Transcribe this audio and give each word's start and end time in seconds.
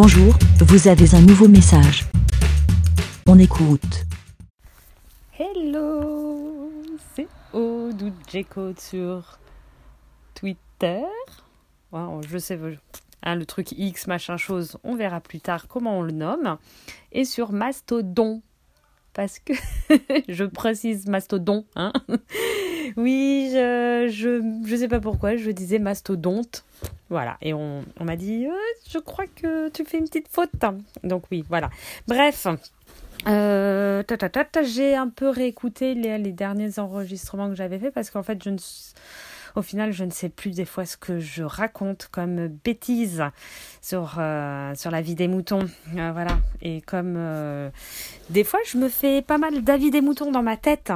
Bonjour, 0.00 0.32
vous 0.60 0.86
avez 0.86 1.12
un 1.16 1.20
nouveau 1.22 1.48
message. 1.48 2.04
On 3.26 3.36
écoute. 3.36 4.06
Hello, 5.36 6.70
c'est 7.16 7.26
Odou 7.52 8.12
J-Code 8.30 8.78
sur 8.78 9.40
Twitter. 10.36 11.02
Ouais, 11.90 12.00
je 12.28 12.38
sais, 12.38 12.60
hein, 13.24 13.34
le 13.34 13.44
truc 13.44 13.72
X, 13.72 14.06
machin 14.06 14.36
chose, 14.36 14.78
on 14.84 14.94
verra 14.94 15.20
plus 15.20 15.40
tard 15.40 15.66
comment 15.66 15.98
on 15.98 16.02
le 16.02 16.12
nomme. 16.12 16.58
Et 17.10 17.24
sur 17.24 17.50
Mastodon, 17.50 18.40
parce 19.14 19.40
que 19.40 19.52
je 20.28 20.44
précise 20.44 21.08
Mastodon. 21.08 21.64
Hein 21.74 21.92
oui, 22.96 23.50
je, 23.52 24.08
je, 24.08 24.62
je 24.64 24.76
sais 24.76 24.86
pas 24.86 25.00
pourquoi, 25.00 25.34
je 25.34 25.50
disais 25.50 25.80
mastodonte. 25.80 26.64
Voilà, 27.10 27.38
et 27.40 27.54
on, 27.54 27.84
m'a 28.00 28.16
dit, 28.16 28.46
euh, 28.46 28.52
je 28.90 28.98
crois 28.98 29.24
que 29.26 29.70
tu 29.70 29.84
fais 29.84 29.98
une 29.98 30.04
petite 30.04 30.28
faute. 30.28 30.50
Donc 31.04 31.24
oui, 31.30 31.42
voilà. 31.48 31.70
Bref, 32.06 32.46
euh, 33.26 34.02
j'ai 34.62 34.94
un 34.94 35.08
peu 35.08 35.30
réécouté 35.30 35.94
les, 35.94 36.32
derniers 36.32 36.78
enregistrements 36.78 37.48
que 37.48 37.54
j'avais 37.54 37.78
fait 37.78 37.90
parce 37.90 38.10
qu'en 38.10 38.22
fait, 38.22 38.42
je 38.44 38.50
ne, 38.50 38.58
au 39.56 39.62
final, 39.62 39.92
je 39.92 40.04
ne 40.04 40.10
sais 40.10 40.28
plus 40.28 40.50
des 40.50 40.66
fois 40.66 40.84
ce 40.84 40.98
que 40.98 41.18
je 41.18 41.42
raconte 41.42 42.08
comme 42.12 42.48
bêtises 42.48 43.24
sur, 43.80 44.16
euh, 44.18 44.74
sur 44.74 44.90
la 44.90 45.00
vie 45.00 45.14
des 45.14 45.28
moutons. 45.28 45.66
Voilà. 45.92 46.38
Et 46.60 46.82
comme 46.82 47.18
des 48.28 48.44
fois, 48.44 48.60
je 48.66 48.76
me 48.76 48.90
fais 48.90 49.22
pas 49.22 49.38
mal 49.38 49.62
d'avis 49.62 49.90
des 49.90 50.02
moutons 50.02 50.30
dans 50.30 50.42
ma 50.42 50.58
tête. 50.58 50.92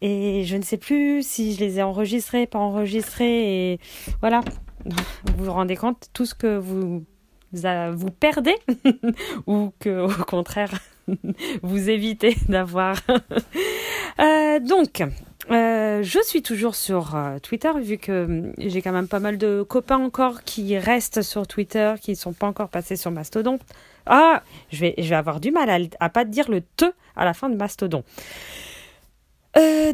Et 0.00 0.42
je 0.44 0.56
ne 0.56 0.62
sais 0.62 0.78
plus 0.78 1.24
si 1.24 1.54
je 1.54 1.60
les 1.60 1.78
ai 1.78 1.82
enregistrés, 1.82 2.46
pas 2.48 2.58
enregistrés. 2.58 3.72
Et 3.72 3.80
voilà. 4.20 4.42
Vous 4.84 5.44
vous 5.44 5.52
rendez 5.52 5.76
compte, 5.76 6.08
tout 6.12 6.26
ce 6.26 6.34
que 6.34 6.58
vous 6.58 7.04
vous 7.52 8.10
perdez 8.10 8.56
ou 9.46 9.72
que 9.78 10.00
au 10.00 10.24
contraire 10.24 10.72
vous 11.62 11.90
évitez 11.90 12.36
d'avoir. 12.48 12.96
euh, 14.18 14.60
donc, 14.60 15.02
euh, 15.50 16.02
je 16.02 16.18
suis 16.22 16.42
toujours 16.42 16.74
sur 16.74 17.14
euh, 17.14 17.38
Twitter 17.38 17.70
vu 17.80 17.98
que 17.98 18.24
hum, 18.24 18.52
j'ai 18.58 18.82
quand 18.82 18.92
même 18.92 19.08
pas 19.08 19.20
mal 19.20 19.38
de 19.38 19.62
copains 19.62 19.98
encore 19.98 20.42
qui 20.42 20.78
restent 20.78 21.22
sur 21.22 21.46
Twitter, 21.46 21.94
qui 22.00 22.12
ne 22.12 22.16
sont 22.16 22.32
pas 22.32 22.46
encore 22.46 22.68
passés 22.68 22.96
sur 22.96 23.10
Mastodon. 23.10 23.58
Ah, 24.06 24.42
je 24.70 24.80
vais, 24.80 24.94
je 24.98 25.08
vais 25.08 25.16
avoir 25.16 25.40
du 25.40 25.50
mal 25.50 25.70
à, 25.70 25.78
à 26.00 26.08
pas 26.08 26.24
dire 26.24 26.50
le 26.50 26.62
te 26.76 26.86
à 27.16 27.24
la 27.24 27.34
fin 27.34 27.48
de 27.48 27.56
Mastodon. 27.56 28.04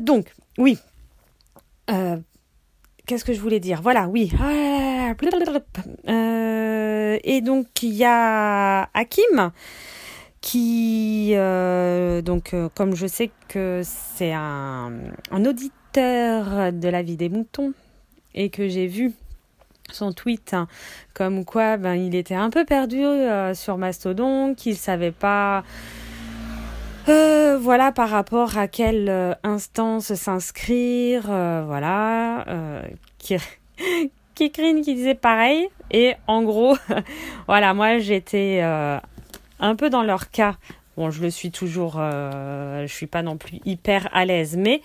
Donc, 0.01 0.33
oui. 0.57 0.79
Qu'est-ce 3.11 3.25
que 3.25 3.33
je 3.33 3.41
voulais 3.41 3.59
dire? 3.59 3.83
Voilà, 3.83 4.07
oui. 4.07 4.31
et 6.09 7.41
donc, 7.41 7.67
il 7.83 7.93
y 7.93 8.05
a 8.05 8.89
Hakim 8.95 9.51
qui, 10.41 11.33
euh, 11.35 12.23
donc, 12.23 12.55
euh, 12.55 12.69
comme 12.73 12.95
je 12.95 13.09
sais 13.09 13.33
que 13.49 13.81
c'est 13.83 14.33
un, 14.33 14.93
auditeur 15.33 16.73
de 16.73 16.89
la 16.89 17.03
vie 17.03 17.17
des 17.17 17.29
moutons 17.29 17.73
et 18.37 18.49
que 18.49 18.69
j'ai 18.69 18.87
vu 18.87 19.13
son 19.91 20.13
tweet 20.13 20.55
hein, 20.55 20.69
comme 21.13 21.45
quoi 21.45 21.79
ben, 21.79 21.95
il 21.95 22.15
était 22.15 22.37
un 22.37 22.49
peu 22.49 22.65
perdu 22.65 23.03
euh, 23.03 23.55
sur 23.55 23.77
Mastodon, 23.77 24.55
qu'il 24.55 24.77
savait 24.77 25.11
pas. 25.11 25.65
Euh, 27.09 27.59
voilà 27.59 27.93
par 27.93 28.09
rapport 28.11 28.57
à 28.57 28.69
quelle 28.69 29.37
instance 29.43 30.15
s'inscrire, 30.15 31.23
voilà, 31.23 32.45
qui, 33.19 33.37
qui 34.35 34.51
qui 34.51 34.95
disait 34.95 35.15
pareil 35.15 35.69
et 35.91 36.15
en 36.27 36.43
gros, 36.43 36.77
voilà 37.47 37.75
moi 37.75 37.99
j'étais 37.99 38.63
un 39.61 39.77
peu 39.77 39.91
dans 39.91 40.03
leur 40.03 40.31
cas. 40.31 40.57
Bon, 40.97 41.11
je 41.11 41.23
le 41.23 41.31
suis 41.31 41.51
toujours, 41.51 41.97
euh, 41.99 42.87
je 42.87 42.93
suis 42.93 43.07
pas 43.07 43.23
non 43.23 43.37
plus 43.37 43.61
hyper 43.65 44.09
à 44.13 44.25
l'aise, 44.25 44.57
mais 44.57 44.83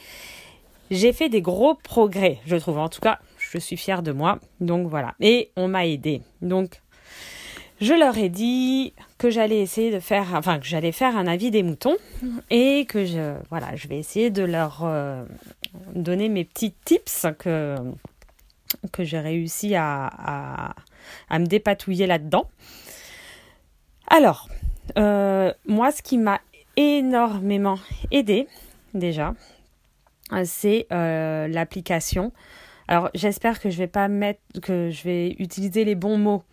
j'ai 0.91 1.13
fait 1.13 1.29
des 1.29 1.41
gros 1.41 1.75
progrès, 1.75 2.39
je 2.45 2.55
trouve. 2.55 2.77
En 2.77 2.89
tout 2.89 3.01
cas, 3.01 3.19
je 3.37 3.57
suis 3.57 3.77
fière 3.77 4.03
de 4.03 4.11
moi. 4.11 4.39
Donc 4.61 4.87
voilà. 4.87 5.15
Et 5.19 5.51
on 5.55 5.67
m'a 5.67 5.85
aidé. 5.85 6.21
Donc, 6.41 6.81
je 7.81 7.93
leur 7.93 8.17
ai 8.17 8.29
dit 8.29 8.93
que 9.17 9.29
j'allais 9.29 9.59
essayer 9.59 9.91
de 9.91 9.99
faire, 9.99 10.27
enfin 10.33 10.59
que 10.59 10.65
j'allais 10.65 10.91
faire 10.91 11.17
un 11.17 11.27
avis 11.27 11.51
des 11.51 11.63
moutons 11.63 11.97
et 12.49 12.85
que 12.85 13.05
je, 13.05 13.35
voilà, 13.49 13.75
je 13.75 13.87
vais 13.87 13.97
essayer 13.97 14.29
de 14.29 14.43
leur 14.43 14.81
euh, 14.83 15.23
donner 15.93 16.29
mes 16.29 16.45
petits 16.45 16.73
tips 16.85 17.27
que 17.39 17.75
que 18.91 19.03
j'ai 19.03 19.19
réussi 19.19 19.75
à, 19.75 20.07
à, 20.07 20.75
à 21.29 21.39
me 21.39 21.45
dépatouiller 21.45 22.07
là-dedans. 22.07 22.49
Alors, 24.07 24.49
euh, 24.97 25.53
moi, 25.65 25.91
ce 25.91 26.01
qui 26.01 26.17
m'a 26.17 26.41
énormément 26.75 27.79
aidé, 28.11 28.47
déjà, 28.93 29.33
c'est 30.43 30.87
euh, 30.91 31.47
l'application. 31.47 32.31
Alors, 32.87 33.09
j'espère 33.13 33.59
que 33.59 33.69
je 33.69 33.77
vais 33.77 33.87
pas 33.87 34.07
mettre, 34.07 34.41
que 34.61 34.89
je 34.89 35.03
vais 35.03 35.35
utiliser 35.39 35.85
les 35.85 35.95
bons 35.95 36.17
mots. 36.17 36.43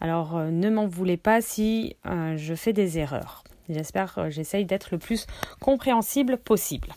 Alors, 0.00 0.36
euh, 0.36 0.50
ne 0.50 0.70
m'en 0.70 0.86
voulez 0.86 1.16
pas 1.16 1.40
si 1.40 1.96
je 2.04 2.54
fais 2.54 2.72
des 2.72 2.98
erreurs. 2.98 3.44
J'espère 3.68 4.14
que 4.14 4.30
j'essaye 4.30 4.64
d'être 4.64 4.88
le 4.92 4.98
plus 4.98 5.26
compréhensible 5.60 6.38
possible. 6.38 6.94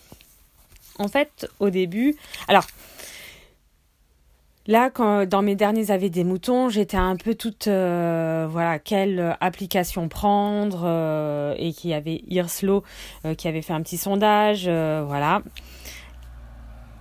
En 1.00 1.08
fait, 1.08 1.50
au 1.60 1.70
début, 1.70 2.16
alors, 2.48 2.66
Là, 4.70 4.92
quand, 4.92 5.28
dans 5.28 5.42
mes 5.42 5.56
derniers 5.56 5.90
avis 5.90 6.12
des 6.12 6.24
moutons, 6.24 6.70
j'étais 6.70 6.96
un 6.96 7.16
peu 7.16 7.34
toute, 7.34 7.68
euh, 7.68 8.46
voilà, 8.48 8.78
quelle 8.78 9.36
application 9.42 10.08
prendre, 10.10 10.84
euh, 10.86 11.56
et 11.58 11.74
qui 11.74 11.92
avait 11.92 12.22
Irslo 12.28 12.84
euh, 13.26 13.34
qui 13.34 13.48
avait 13.48 13.64
fait 13.64 13.74
un 13.74 13.82
petit 13.82 13.98
sondage, 13.98 14.66
voilà. 14.70 15.42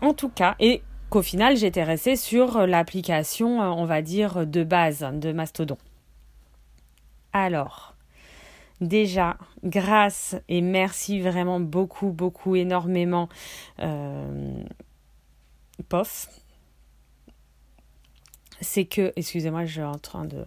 En 0.01 0.15
tout 0.15 0.31
cas, 0.31 0.55
et 0.61 0.81
qu'au 1.11 1.21
final, 1.21 1.59
j'étais 1.59 1.83
restée 1.83 2.17
sur 2.17 2.67
l'application, 2.67 3.61
on 3.61 3.85
va 3.85 4.01
dire, 4.01 4.47
de 4.47 4.65
base 4.65 5.07
de 5.13 5.33
Mastodon. 5.33 5.77
Alors, 7.45 7.95
déjà, 8.81 9.37
grâce 9.65 10.37
et 10.49 10.61
merci 10.61 11.21
vraiment 11.21 11.61
beaucoup, 11.61 12.11
beaucoup, 12.11 12.57
énormément, 12.57 13.29
POF 15.89 16.29
c'est 18.61 18.85
que, 18.85 19.13
excusez-moi, 19.17 19.65
je 19.65 19.73
suis 19.73 19.83
en 19.83 19.99
train 19.99 20.25
de... 20.25 20.45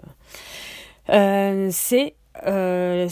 Euh, 1.10 1.70
c'est... 1.72 2.16
Euh, 2.46 3.08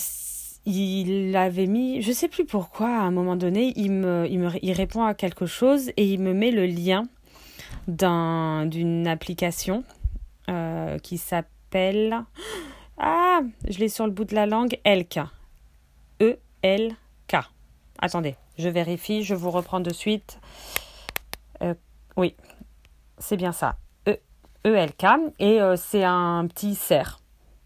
il 0.66 1.36
avait 1.36 1.66
mis, 1.66 2.02
je 2.02 2.12
sais 2.12 2.28
plus 2.28 2.46
pourquoi, 2.46 2.90
à 2.90 3.02
un 3.02 3.12
moment 3.12 3.36
donné, 3.36 3.74
il 3.76 3.92
me, 3.92 4.72
répond 4.72 5.04
à 5.04 5.16
quelque 5.16 5.46
chose 5.46 5.90
et 5.98 6.06
il 6.06 6.20
me 6.20 6.34
met 6.34 6.52
le 6.52 6.66
lien 6.68 7.04
d'un, 7.88 8.68
d'une 8.68 9.08
application 9.08 9.84
euh, 10.48 11.00
qui 11.00 11.18
s'appelle, 11.18 12.24
ah, 13.00 13.42
je 13.68 13.80
l'ai 13.80 13.90
sur 13.90 14.06
le 14.06 14.12
bout 14.12 14.26
de 14.26 14.36
la 14.36 14.46
langue, 14.46 14.80
Elk, 14.84 15.20
E-L-K. 16.22 17.36
Attendez, 18.00 18.36
je 18.58 18.70
vérifie, 18.70 19.24
je 19.24 19.36
vous 19.36 19.52
reprends 19.52 19.80
de 19.80 19.94
suite. 19.94 20.40
oui, 22.18 22.36
c'est 23.18 23.38
bien 23.38 23.52
ça. 23.52 23.78
ELK 24.64 25.06
et 25.40 25.62
euh, 25.62 25.76
c'est 25.78 26.04
un 26.04 26.46
petit 26.48 26.76
cerf, 26.76 27.20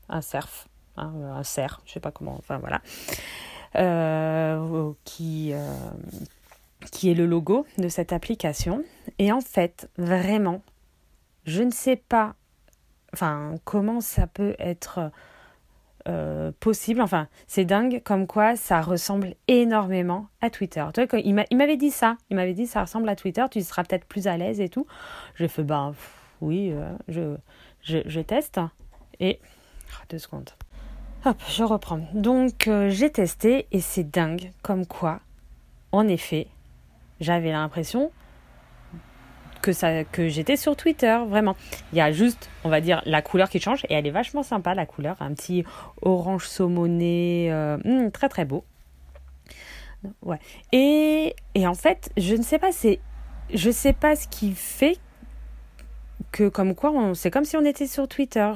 un 0.09 0.21
cerf, 0.21 0.67
hein, 0.97 1.11
un 1.35 1.43
cerf, 1.43 1.81
je 1.85 1.93
sais 1.93 1.99
pas 1.99 2.11
comment, 2.11 2.35
enfin 2.37 2.59
voilà, 2.59 2.81
euh, 3.75 4.57
euh, 4.59 4.93
qui 6.91 7.09
est 7.09 7.13
le 7.13 7.25
logo 7.25 7.65
de 7.77 7.89
cette 7.89 8.13
application. 8.13 8.83
Et 9.17 9.31
en 9.31 9.41
fait, 9.41 9.89
vraiment, 9.97 10.61
je 11.45 11.63
ne 11.63 11.71
sais 11.71 11.95
pas, 11.95 12.35
enfin 13.13 13.55
comment 13.63 14.01
ça 14.01 14.27
peut 14.27 14.55
être 14.59 15.11
possible. 16.59 16.99
Enfin, 16.99 17.29
c'est 17.47 17.63
dingue 17.63 18.01
comme 18.03 18.27
quoi 18.27 18.57
ça 18.57 18.81
ressemble 18.81 19.35
énormément 19.47 20.27
à 20.41 20.49
Twitter. 20.49 20.85
il 21.23 21.33
m'avait 21.33 21.77
dit 21.77 21.91
ça. 21.91 22.17
Il 22.29 22.35
m'avait 22.35 22.53
dit 22.53 22.67
ça 22.67 22.81
ressemble 22.81 23.07
à 23.07 23.15
Twitter. 23.15 23.45
Tu 23.49 23.61
seras 23.61 23.83
peut-être 23.83 24.05
plus 24.05 24.27
à 24.27 24.35
l'aise 24.35 24.59
et 24.59 24.67
tout. 24.67 24.85
J'ai 25.35 25.47
fait 25.47 25.63
bah 25.63 25.93
oui, 26.43 26.73
euh, 26.73 26.91
je, 27.07 28.01
je, 28.05 28.19
teste. 28.19 28.59
Et. 29.21 29.39
Oh, 29.93 30.03
deux 30.09 30.17
secondes. 30.17 30.49
Hop, 31.25 31.37
je 31.47 31.63
reprends. 31.63 32.01
Donc, 32.13 32.67
euh, 32.67 32.89
j'ai 32.89 33.09
testé 33.09 33.67
et 33.71 33.79
c'est 33.79 34.03
dingue 34.03 34.51
comme 34.61 34.85
quoi, 34.85 35.21
en 35.93 36.05
effet, 36.09 36.47
j'avais 37.21 37.53
l'impression 37.53 38.11
que, 39.63 39.71
ça, 39.71 40.03
que 40.03 40.27
j'étais 40.27 40.57
sur 40.57 40.75
Twitter, 40.75 41.17
vraiment. 41.27 41.55
Il 41.91 41.97
y 41.97 42.01
a 42.01 42.11
juste, 42.11 42.49
on 42.63 42.69
va 42.69 42.81
dire, 42.81 43.01
la 43.05 43.23
couleur 43.23 43.49
qui 43.49 43.59
change 43.59 43.85
et 43.85 43.95
elle 43.95 44.05
est 44.05 44.11
vachement 44.11 44.43
sympa, 44.43 44.75
la 44.75 44.85
couleur. 44.85 45.15
Un 45.21 45.33
petit 45.33 45.63
orange 46.03 46.47
saumoné, 46.47 47.47
euh, 47.51 47.77
hmm, 47.83 48.11
très 48.11 48.29
très 48.29 48.45
beau. 48.45 48.63
Ouais. 50.21 50.39
Et, 50.73 51.35
et 51.55 51.65
en 51.65 51.73
fait, 51.73 52.11
je 52.17 52.35
ne 52.35 52.43
sais 52.43 52.59
pas, 52.59 52.71
c'est. 52.71 52.99
Je 53.53 53.71
sais 53.71 53.93
pas 53.93 54.15
ce 54.15 54.27
qui 54.27 54.53
fait 54.53 54.97
que 56.31 56.49
comme 56.49 56.75
quoi, 56.75 56.91
c'est 57.13 57.31
comme 57.31 57.45
si 57.45 57.55
on 57.57 57.65
était 57.65 57.87
sur 57.87 58.07
Twitter. 58.07 58.51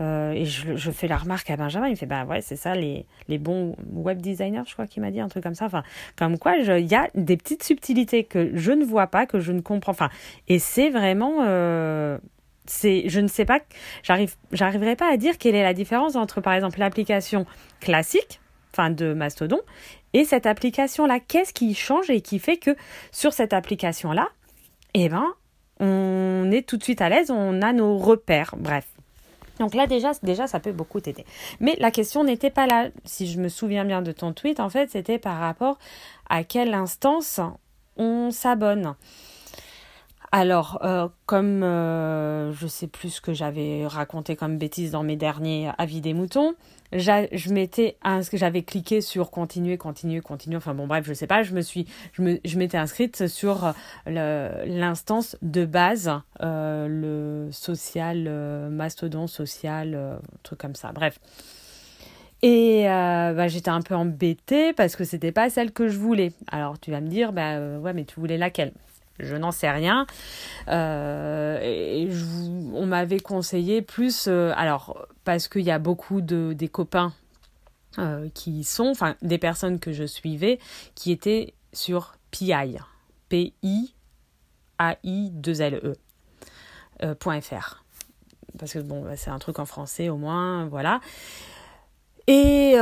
Euh, 0.00 0.32
et 0.32 0.44
je, 0.44 0.90
fais 0.90 1.06
la 1.06 1.16
remarque 1.16 1.50
à 1.50 1.56
Benjamin, 1.56 1.86
il 1.86 1.92
me 1.92 1.96
fait 1.96 2.06
bah 2.06 2.24
ouais 2.24 2.40
c'est 2.40 2.56
ça 2.56 2.74
les, 2.74 3.06
les 3.28 3.38
bons 3.38 3.76
web 3.92 4.20
designers, 4.20 4.64
je 4.66 4.72
crois 4.72 4.88
qu'il 4.88 5.00
m'a 5.02 5.12
dit 5.12 5.20
un 5.20 5.28
truc 5.28 5.44
comme 5.44 5.54
ça. 5.54 5.66
Enfin 5.66 5.84
comme 6.16 6.36
quoi 6.36 6.56
il 6.56 6.86
y 6.86 6.96
a 6.96 7.08
des 7.14 7.36
petites 7.36 7.62
subtilités 7.62 8.24
que 8.24 8.50
je 8.56 8.72
ne 8.72 8.84
vois 8.84 9.06
pas, 9.06 9.24
que 9.26 9.38
je 9.38 9.52
ne 9.52 9.60
comprends. 9.60 9.92
Enfin 9.92 10.10
et 10.48 10.58
c'est 10.58 10.90
vraiment 10.90 11.42
euh, 11.42 12.18
je 12.66 13.20
ne 13.20 13.28
sais 13.28 13.44
pas, 13.44 13.60
j'arrive 14.02 14.34
j'arriverai 14.50 14.96
pas 14.96 15.12
à 15.12 15.16
dire 15.16 15.38
quelle 15.38 15.54
est 15.54 15.62
la 15.62 15.74
différence 15.74 16.16
entre 16.16 16.40
par 16.40 16.54
exemple 16.54 16.80
l'application 16.80 17.46
classique, 17.78 18.40
enfin 18.72 18.90
de 18.90 19.14
Mastodon, 19.14 19.60
et 20.12 20.24
cette 20.24 20.46
application 20.46 21.06
là. 21.06 21.20
Qu'est-ce 21.20 21.52
qui 21.52 21.72
change 21.74 22.10
et 22.10 22.20
qui 22.20 22.40
fait 22.40 22.56
que 22.56 22.74
sur 23.12 23.32
cette 23.32 23.52
application 23.52 24.10
là, 24.10 24.28
eh 24.94 25.08
ben 25.08 25.34
on 25.78 26.50
est 26.50 26.66
tout 26.66 26.78
de 26.78 26.82
suite 26.82 27.00
à 27.00 27.08
l'aise, 27.08 27.30
on 27.30 27.62
a 27.62 27.72
nos 27.72 27.96
repères. 27.96 28.54
Bref. 28.56 28.86
Donc 29.58 29.74
là 29.74 29.86
déjà, 29.86 30.12
déjà 30.22 30.46
ça 30.46 30.60
peut 30.60 30.72
beaucoup 30.72 31.00
t'aider. 31.00 31.24
Mais 31.60 31.76
la 31.78 31.90
question 31.90 32.24
n'était 32.24 32.50
pas 32.50 32.66
là. 32.66 32.88
Si 33.04 33.26
je 33.26 33.40
me 33.40 33.48
souviens 33.48 33.84
bien 33.84 34.02
de 34.02 34.12
ton 34.12 34.32
tweet, 34.32 34.60
en 34.60 34.68
fait, 34.68 34.90
c'était 34.90 35.18
par 35.18 35.38
rapport 35.38 35.78
à 36.28 36.44
quelle 36.44 36.74
instance 36.74 37.40
on 37.96 38.30
s'abonne. 38.30 38.94
Alors, 40.32 40.80
euh, 40.82 41.06
comme 41.26 41.62
euh, 41.62 42.52
je 42.54 42.66
sais 42.66 42.88
plus 42.88 43.10
ce 43.10 43.20
que 43.20 43.32
j'avais 43.32 43.86
raconté 43.86 44.34
comme 44.34 44.58
bêtise 44.58 44.90
dans 44.90 45.04
mes 45.04 45.14
derniers 45.14 45.70
avis 45.78 46.00
des 46.00 46.12
moutons, 46.12 46.54
je 46.94 47.52
m'étais 47.52 47.96
j'avais 48.32 48.62
cliqué 48.62 49.00
sur 49.00 49.30
continuer, 49.30 49.76
continuer, 49.76 50.20
continuer. 50.20 50.56
Enfin 50.56 50.74
bon, 50.74 50.86
bref, 50.86 51.04
je 51.06 51.12
sais 51.12 51.26
pas. 51.26 51.42
Je 51.42 51.54
me 51.54 51.60
suis, 51.60 51.86
je 52.12 52.22
me, 52.22 52.40
je 52.44 52.58
m'étais 52.58 52.76
inscrite 52.78 53.26
sur 53.26 53.72
l'instance 54.06 55.36
de 55.42 55.64
base, 55.64 56.10
euh, 56.42 56.86
le 56.88 57.52
social, 57.52 58.28
mastodon 58.70 59.26
social, 59.26 60.20
truc 60.42 60.58
comme 60.58 60.74
ça. 60.74 60.92
Bref. 60.92 61.18
Et 62.42 62.84
bah, 62.84 63.48
j'étais 63.48 63.70
un 63.70 63.80
peu 63.80 63.94
embêtée 63.94 64.72
parce 64.72 64.96
que 64.96 65.04
c'était 65.04 65.32
pas 65.32 65.50
celle 65.50 65.72
que 65.72 65.88
je 65.88 65.98
voulais. 65.98 66.32
Alors 66.50 66.78
tu 66.78 66.90
vas 66.90 67.00
me 67.00 67.08
dire, 67.08 67.32
bah 67.32 67.78
ouais, 67.78 67.92
mais 67.92 68.04
tu 68.04 68.20
voulais 68.20 68.38
laquelle? 68.38 68.72
Je 69.18 69.36
n'en 69.36 69.52
sais 69.52 69.70
rien. 69.70 70.06
Euh, 70.68 72.10
on 72.72 72.86
m'avait 72.86 73.20
conseillé 73.20 73.82
plus, 73.82 74.26
euh, 74.28 74.52
alors 74.56 75.06
parce 75.24 75.48
qu'il 75.48 75.62
y 75.62 75.70
a 75.70 75.78
beaucoup 75.78 76.20
de 76.20 76.52
des 76.52 76.68
copains 76.68 77.12
euh, 77.98 78.28
qui 78.34 78.64
sont, 78.64 78.88
enfin 78.88 79.14
des 79.22 79.38
personnes 79.38 79.78
que 79.78 79.92
je 79.92 80.04
suivais, 80.04 80.58
qui 80.94 81.12
étaient 81.12 81.54
sur 81.72 82.14
PI, 82.30 82.78
P 83.28 83.52
I 83.62 83.94
A 84.78 84.96
I 85.04 85.30
2 85.30 85.60
L 85.62 85.80
E 85.84 85.94
.fr. 87.40 87.84
Parce 88.58 88.72
que 88.72 88.78
bon, 88.78 89.02
bah, 89.02 89.16
c'est 89.16 89.30
un 89.30 89.38
truc 89.38 89.58
en 89.58 89.66
français 89.66 90.08
au 90.08 90.16
moins, 90.16 90.66
voilà. 90.66 91.00
Et 92.26 92.72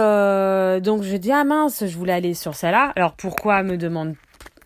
donc 0.81 1.03
je 1.03 1.17
dis 1.17 1.33
ah 1.33 1.45
mince, 1.45 1.85
je 1.85 1.97
voulais 1.99 2.13
aller 2.13 2.35
sur 2.35 2.55
celle-là. 2.55 2.93
Alors 2.97 3.15
pourquoi 3.15 3.63
me 3.63 3.77
demande 3.77 4.15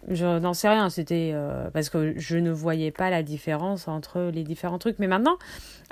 je 0.08 0.38
n'en 0.38 0.54
sais 0.54 0.68
rien, 0.68 0.88
c'était 0.88 1.32
euh, 1.34 1.68
parce 1.70 1.90
que 1.90 2.18
je 2.18 2.36
ne 2.36 2.50
voyais 2.50 2.90
pas 2.90 3.10
la 3.10 3.22
différence 3.22 3.88
entre 3.88 4.30
les 4.32 4.44
différents 4.44 4.78
trucs. 4.78 4.98
Mais 4.98 5.08
maintenant, 5.08 5.36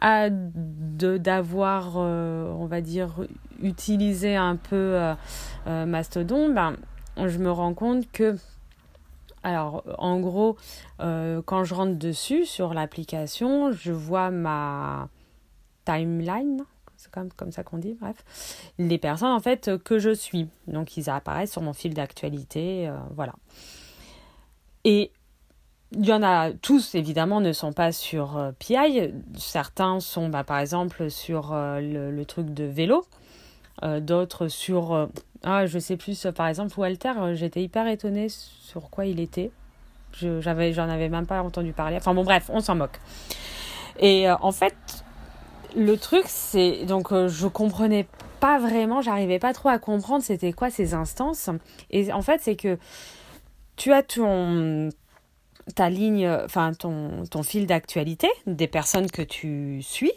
d'avoir, 0.00 1.94
euh, 1.96 2.52
on 2.52 2.66
va 2.66 2.80
dire, 2.80 3.26
utilisé 3.60 4.36
un 4.36 4.56
peu 4.56 4.98
euh, 5.66 5.86
Mastodon, 5.86 6.52
ben, 6.52 6.76
je 7.16 7.38
me 7.38 7.50
rends 7.50 7.74
compte 7.74 8.10
que, 8.12 8.36
alors, 9.42 9.84
en 9.98 10.20
gros, 10.20 10.56
quand 10.98 11.64
je 11.64 11.74
rentre 11.74 11.98
dessus 11.98 12.44
sur 12.44 12.72
l'application, 12.72 13.72
je 13.72 13.92
vois 13.92 14.30
ma 14.30 15.08
timeline, 15.84 16.64
c'est 16.96 17.10
comme, 17.10 17.30
comme 17.32 17.52
ça 17.52 17.62
qu'on 17.62 17.78
dit, 17.78 17.96
bref, 18.00 18.24
les 18.78 18.96
personnes 18.96 19.32
en 19.32 19.40
fait 19.40 19.72
que 19.82 19.98
je 19.98 20.14
suis. 20.14 20.48
Donc 20.66 20.96
ils 20.96 21.10
apparaissent 21.10 21.52
sur 21.52 21.62
mon 21.62 21.74
fil 21.74 21.92
d'actualité, 21.92 22.90
voilà. 23.14 23.34
Et 24.84 25.10
il 25.96 26.06
y 26.06 26.12
en 26.12 26.22
a 26.22 26.50
tous, 26.52 26.94
évidemment, 26.94 27.40
ne 27.40 27.52
sont 27.52 27.72
pas 27.72 27.92
sur 27.92 28.36
euh, 28.36 28.52
PI. 28.58 29.12
Certains 29.36 30.00
sont, 30.00 30.28
bah, 30.28 30.44
par 30.44 30.58
exemple, 30.58 31.10
sur 31.10 31.52
euh, 31.52 31.80
le, 31.80 32.24
truc 32.24 32.52
de 32.52 32.64
vélo. 32.64 33.04
Euh, 33.82 34.00
d'autres 34.00 34.48
sur. 34.48 35.08
ah, 35.42 35.66
je 35.66 35.78
sais 35.78 35.96
plus, 35.96 36.26
par 36.34 36.48
exemple, 36.48 36.78
Walter, 36.78 37.12
j'étais 37.34 37.62
hyper 37.62 37.86
étonnée 37.86 38.28
sur 38.28 38.90
quoi 38.90 39.06
il 39.06 39.20
était. 39.20 39.50
J'en 40.12 40.88
avais 40.88 41.08
même 41.08 41.26
pas 41.26 41.42
entendu 41.42 41.72
parler. 41.72 41.96
Enfin, 41.96 42.14
bon, 42.14 42.24
bref, 42.24 42.50
on 42.52 42.60
s'en 42.60 42.76
moque. 42.76 43.00
Et 43.98 44.28
en 44.30 44.52
fait, 44.52 44.76
le 45.76 45.96
truc, 45.96 46.24
c'est. 46.26 46.84
Donc, 46.86 47.12
je 47.12 47.46
comprenais 47.48 48.06
pas 48.38 48.58
vraiment, 48.58 49.00
j'arrivais 49.00 49.38
pas 49.38 49.52
trop 49.52 49.70
à 49.70 49.78
comprendre 49.78 50.22
c'était 50.22 50.52
quoi 50.52 50.70
ces 50.70 50.94
instances. 50.94 51.50
Et 51.90 52.12
en 52.12 52.22
fait, 52.22 52.40
c'est 52.42 52.56
que 52.56 52.78
tu 53.76 53.92
as 53.92 54.02
ton 54.02 54.90
ta 55.74 55.88
ligne, 55.88 56.28
enfin 56.44 56.72
ton, 56.74 57.42
fil 57.42 57.66
d'actualité 57.66 58.28
des 58.46 58.66
personnes 58.66 59.10
que 59.10 59.22
tu 59.22 59.80
suis. 59.82 60.12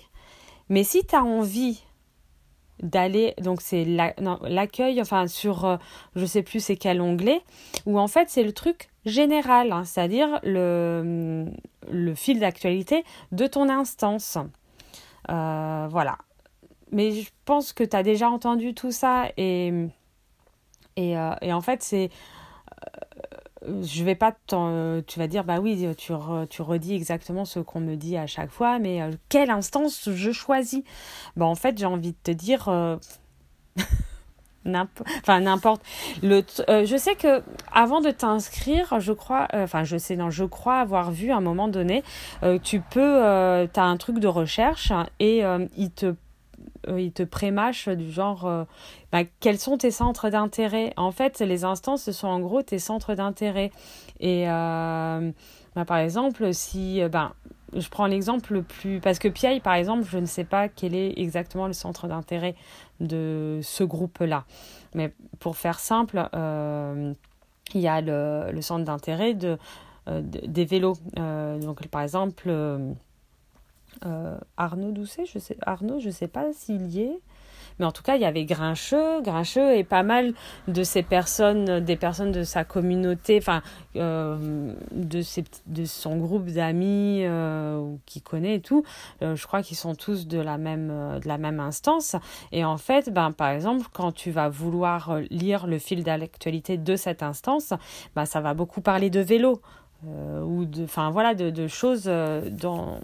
Mais 0.69 0.83
si 0.83 1.06
tu 1.06 1.15
as 1.15 1.24
envie 1.24 1.83
d'aller, 2.83 3.33
donc 3.42 3.62
c'est 3.62 3.86
l'accueil, 3.86 5.01
enfin 5.01 5.27
sur, 5.27 5.62
je 5.62 5.65
euh, 5.68 5.77
je 6.15 6.25
sais 6.25 6.44
plus 6.44 6.59
c'est 6.59 6.75
quel 6.75 7.01
onglet, 7.01 7.42
où 7.86 7.98
en 7.98 8.07
fait 8.07 8.30
c'est 8.30 8.44
le 8.44 8.51
truc 8.51 8.89
général, 9.06 9.71
hein, 9.71 9.83
c'est-à-dire 9.86 10.39
le, 10.44 11.45
le 11.89 12.15
fil 12.15 12.39
d'actualité 12.39 13.04
de 13.31 13.48
ton 13.48 13.69
instance. 13.69 14.38
Euh, 15.30 15.88
voilà. 15.89 16.18
Mais 16.92 17.12
je 17.12 17.30
pense 17.45 17.74
que 17.74 17.83
tu 17.83 17.95
as 17.95 18.04
déjà 18.04 18.30
entendu 18.30 18.74
tout 18.74 18.92
ça 18.92 19.30
et, 19.38 19.71
euh, 21.00 21.36
et 21.42 21.54
en 21.54 21.62
fait 21.62 21.83
c'est 21.83 22.09
je 23.81 24.04
vais 24.04 24.16
pas 24.16 24.36
tu 25.08 25.19
vas 25.19 25.28
dire 25.28 25.44
bah 25.44 25.60
oui 25.60 25.88
tu, 25.98 26.14
tu 26.50 26.62
redis 26.62 26.96
exactement 26.96 27.46
ce 27.46 27.60
qu'on 27.60 27.80
me 27.80 27.96
dit 27.96 28.18
à 28.18 28.28
chaque 28.28 28.52
fois 28.52 28.80
mais 28.80 29.02
euh, 29.02 29.12
quelle 29.30 29.50
instance 29.50 30.10
je 30.12 30.31
choisis? 30.31 30.84
Bah 31.36 31.46
en 31.46 31.56
fait 31.56 31.78
j'ai 31.78 31.86
envie 31.86 32.12
de 32.12 32.18
te 32.24 32.31
dire 32.31 32.69
euh, 32.69 32.98
enfin 35.22 35.40
n'importe. 35.40 35.81
Le 36.24 36.44
euh, 36.69 36.86
je 36.86 36.98
sais 36.98 37.16
que 37.16 37.44
avant 37.74 38.02
de 38.02 38.12
t'inscrire 38.12 39.00
je 39.00 39.14
crois 39.14 39.48
enfin 39.54 39.84
je 39.84 39.98
sais 39.98 40.16
non 40.16 40.30
je 40.30 40.46
crois 40.46 40.80
avoir 40.80 41.12
vu 41.12 41.31
à 41.31 41.38
un 41.38 41.42
moment 41.42 41.68
donné 41.68 42.04
tu 42.64 42.80
peux 42.80 43.68
tu 43.74 43.80
as 43.80 43.84
un 43.84 43.98
truc 43.98 44.19
de 44.19 44.28
recherche 44.28 44.92
et 45.19 45.44
il 45.78 45.92
te 45.92 46.16
euh, 46.88 47.01
il 47.01 47.12
te 47.12 47.23
prémâche 47.23 47.90
du 47.90 48.12
genre 48.12 48.45
euh, 48.45 48.64
bah, 49.12 49.23
quels 49.40 49.59
sont 49.59 49.78
tes 49.78 49.92
centres 49.92 50.30
d'intérêt? 50.30 50.94
En 50.97 51.12
fait, 51.12 51.40
les 51.40 51.64
instances, 51.64 52.04
ce 52.04 52.12
sont 52.12 52.28
en 52.28 52.40
gros 52.40 52.62
tes 52.62 52.80
centres 52.80 53.16
d'intérêt. 53.16 53.71
Et 54.19 54.50
euh, 54.50 55.31
bah, 55.76 55.85
par 55.85 55.97
exemple, 55.97 56.54
si 56.54 57.02
ben, 57.12 57.33
je 57.76 57.88
prends 57.90 58.07
l'exemple 58.07 58.54
le 58.54 58.64
plus. 58.64 59.00
Parce 59.00 59.19
que 59.19 59.28
PI, 59.28 59.59
par 59.59 59.76
exemple, 59.76 60.06
je 60.09 60.18
ne 60.18 60.26
sais 60.26 60.45
pas 60.45 60.69
quel 60.69 60.95
est 60.95 61.19
exactement 61.19 61.68
le 61.68 61.73
centre 61.73 62.07
d'intérêt 62.07 62.56
de 63.00 63.59
ce 63.62 63.83
groupe-là. 63.83 64.45
Mais 64.94 65.14
pour 65.40 65.57
faire 65.57 65.80
simple, 65.80 66.28
il 67.73 67.81
y 67.81 67.88
a 67.88 68.02
le, 68.02 68.52
le 68.52 68.62
centre 68.62 68.85
d'intérêt 68.85 69.33
de, 69.33 69.57
des 70.07 70.66
vélos. 70.66 70.97
donc, 71.16 71.85
par 71.88 72.02
exemple 72.02 72.50
euh, 74.06 74.37
Arnaud 74.57 74.92
Doucet, 74.92 75.25
je 75.25 75.39
sais, 75.39 75.57
Arnaud, 75.61 75.99
je 75.99 76.09
sais 76.09 76.27
pas 76.27 76.54
s'il 76.54 76.87
y 76.87 77.01
est. 77.01 77.19
Mais 77.80 77.85
en 77.85 77.92
tout 77.92 78.01
cas, 78.01 78.16
il 78.16 78.21
y 78.21 78.25
avait 78.25 78.45
Grincheux, 78.45 79.21
Grincheux 79.21 79.75
et 79.75 79.83
pas 79.83 80.04
mal 80.04 80.33
de 80.68 80.83
ces 80.83 81.04
personnes, 81.04 81.80
des 81.80 81.95
personnes 81.95 82.31
de 82.31 82.44
sa 82.44 82.63
communauté, 82.63 83.37
enfin, 83.37 83.61
euh, 83.95 84.73
de, 84.92 85.21
de 85.68 85.85
son 85.85 86.18
groupe 86.18 86.45
d'amis 86.47 87.21
euh, 87.23 87.94
qui 88.06 88.21
connaît 88.21 88.56
et 88.56 88.61
tout. 88.61 88.83
je 89.21 89.45
crois 89.45 89.61
qu'ils 89.61 89.77
sont 89.77 89.94
tous 89.94 90.27
de 90.27 90.39
la 90.39 90.57
même, 90.57 91.19
de 91.21 91.27
la 91.27 91.37
même 91.37 91.59
instance. 91.59 92.16
Et 92.51 92.66
en 92.66 92.77
fait, 92.77 93.11
ben, 93.13 93.31
par 93.31 93.49
exemple, 93.49 93.87
quand 93.94 94.11
tu 94.11 94.31
vas 94.31 94.49
vouloir 94.49 95.19
lire 95.30 95.68
le 95.68 95.77
fil 95.77 96.04
d'actualité 96.04 96.77
de 96.77 96.95
cette 96.95 97.21
instance, 97.21 97.73
ben, 98.16 98.25
ça 98.25 98.42
va 98.42 98.54
beaucoup 98.54 98.81
parler 98.81 99.09
de 99.09 99.19
vélo. 99.19 99.61
ou 100.04 100.66
de, 100.66 100.83
enfin 100.83 101.11
voilà, 101.11 101.35
de, 101.35 101.51
de 101.51 101.68
choses 101.68 102.06
dans 102.06 102.99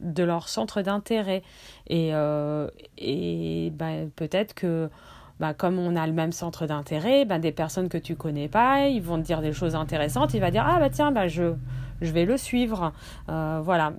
de 0.00 0.22
leur 0.22 0.48
centre 0.48 0.82
d'intérêt. 0.82 1.42
Et, 1.86 2.10
euh, 2.14 2.68
et 2.98 3.70
ben, 3.74 4.10
peut-être 4.10 4.54
que 4.54 4.90
ben, 5.38 5.54
comme 5.54 5.78
on 5.78 5.96
a 5.96 6.06
le 6.06 6.12
même 6.12 6.32
centre 6.32 6.66
d'intérêt, 6.66 7.24
ben, 7.24 7.38
des 7.38 7.52
personnes 7.52 7.88
que 7.88 7.98
tu 7.98 8.16
connais 8.16 8.48
pas, 8.48 8.88
ils 8.88 9.02
vont 9.02 9.16
te 9.18 9.22
dire 9.22 9.40
des 9.40 9.52
choses 9.52 9.74
intéressantes, 9.74 10.34
il 10.34 10.40
va 10.40 10.50
dire, 10.50 10.64
ah 10.66 10.78
bah 10.78 10.90
tiens, 10.90 11.12
ben, 11.12 11.28
je, 11.28 11.54
je 12.00 12.12
vais 12.12 12.24
le 12.24 12.36
suivre. 12.36 12.92
Euh, 13.28 13.60
voilà. 13.62 13.94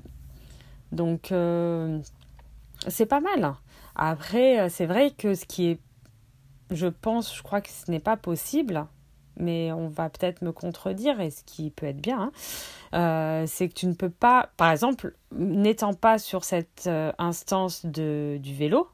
Donc, 0.92 1.32
euh, 1.32 2.00
c'est 2.88 3.06
pas 3.06 3.22
mal. 3.22 3.54
Après, 3.96 4.70
c'est 4.70 4.86
vrai 4.86 5.12
que 5.12 5.34
ce 5.34 5.46
qui 5.46 5.70
est, 5.70 5.80
je 6.70 6.88
pense, 6.88 7.36
je 7.36 7.42
crois 7.44 7.62
que 7.62 7.70
ce 7.70 7.90
n'est 7.90 8.00
pas 8.00 8.18
possible, 8.18 8.86
mais 9.42 9.72
on 9.72 9.90
va 9.90 10.10
peut-être 10.10 10.42
me 10.42 10.52
contredire, 10.52 11.20
et 11.20 11.32
ce 11.32 11.44
qui 11.44 11.72
peut 11.72 11.88
être 11.88 12.02
bien, 12.02 12.32
hein, 12.94 13.44
c'est 13.48 13.68
que 13.68 13.74
tu 13.74 13.88
ne 13.88 13.94
peux 13.94 14.10
pas, 14.10 14.50
par 14.56 14.72
exemple, 14.72 15.16
n'étant 15.32 15.94
pas 15.94 16.20
sur 16.20 16.44
cette 16.46 16.90
instance 17.18 17.86
de, 17.86 18.38
du 18.40 18.54
vélo, 18.54 18.88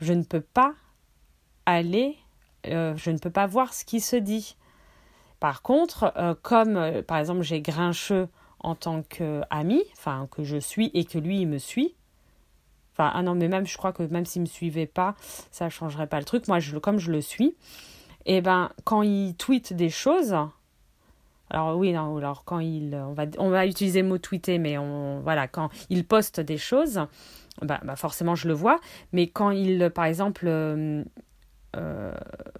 je 0.00 0.12
ne 0.12 0.22
peux 0.22 0.40
pas 0.40 0.74
aller, 1.64 2.16
je 2.64 3.10
ne 3.10 3.18
peux 3.18 3.30
pas 3.30 3.46
voir 3.46 3.72
ce 3.72 3.84
qui 3.84 4.00
se 4.00 4.16
dit. 4.16 4.56
Par 5.40 5.62
contre, 5.62 6.12
comme 6.42 7.02
par 7.02 7.18
exemple 7.18 7.42
j'ai 7.42 7.60
Grincheux 7.60 8.28
en 8.60 8.74
tant 8.74 9.02
qu'ami, 9.02 9.82
enfin 9.92 10.28
que 10.30 10.42
je 10.42 10.56
suis 10.56 10.90
et 10.94 11.04
que 11.04 11.18
lui 11.18 11.40
il 11.42 11.46
me 11.46 11.58
suit. 11.58 11.94
Enfin, 12.92 13.12
ah 13.14 13.22
non, 13.22 13.36
mais 13.36 13.46
même 13.46 13.64
je 13.64 13.78
crois 13.78 13.92
que 13.92 14.02
même 14.02 14.26
s'il 14.26 14.42
me 14.42 14.46
suivait 14.46 14.88
pas, 14.88 15.14
ça 15.52 15.66
ne 15.66 15.70
changerait 15.70 16.08
pas 16.08 16.18
le 16.18 16.24
truc. 16.24 16.48
Moi, 16.48 16.58
je, 16.58 16.78
comme 16.78 16.98
je 16.98 17.12
le 17.12 17.20
suis, 17.20 17.54
et 18.28 18.36
eh 18.36 18.40
ben 18.42 18.70
quand 18.84 19.00
il 19.00 19.34
tweet 19.36 19.72
des 19.72 19.88
choses, 19.88 20.36
alors 21.50 21.78
oui, 21.78 21.92
non, 21.94 22.18
alors 22.18 22.44
quand 22.44 22.60
on 22.60 23.12
va, 23.14 23.24
on 23.38 23.48
va 23.48 23.66
utiliser 23.66 24.02
le 24.02 24.08
mot 24.08 24.18
tweeter, 24.18 24.58
mais 24.58 24.76
on, 24.76 25.20
voilà, 25.20 25.48
quand 25.48 25.70
il 25.88 26.04
poste 26.04 26.38
des 26.38 26.58
choses, 26.58 27.00
bah, 27.62 27.80
bah 27.82 27.96
forcément 27.96 28.34
je 28.34 28.46
le 28.48 28.52
vois. 28.54 28.80
Mais 29.12 29.28
quand 29.28 29.50
il, 29.50 29.90
par 29.94 30.04
exemple, 30.04 30.44
euh, 30.46 31.02
euh, 31.76 32.12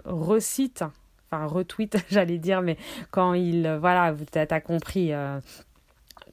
recite, 0.06 0.84
enfin 1.30 1.44
retweet, 1.44 1.98
j'allais 2.10 2.38
dire, 2.38 2.62
mais 2.62 2.78
quand 3.10 3.34
il, 3.34 3.76
voilà, 3.78 4.14
tu 4.32 4.38
as 4.38 4.60
compris, 4.62 5.12
euh, 5.12 5.38